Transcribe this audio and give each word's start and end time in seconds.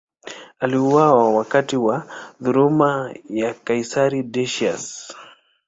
Aliuawa 0.59 1.33
wakati 1.35 1.77
wa 1.77 2.07
dhuluma 2.41 3.13
ya 3.29 3.53
kaisari 3.53 4.23
Decius. 4.23 5.15